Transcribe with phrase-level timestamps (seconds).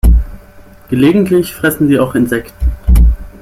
[0.89, 2.71] Gelegentlich fressen sie auch Insekten.